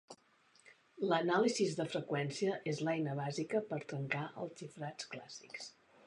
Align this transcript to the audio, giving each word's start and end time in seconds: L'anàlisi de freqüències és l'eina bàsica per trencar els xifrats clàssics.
L'anàlisi 1.09 1.65
de 1.79 1.85
freqüències 1.91 2.65
és 2.71 2.81
l'eina 2.87 3.13
bàsica 3.19 3.61
per 3.73 3.79
trencar 3.91 4.23
els 4.45 4.57
xifrats 4.63 5.11
clàssics. 5.13 5.69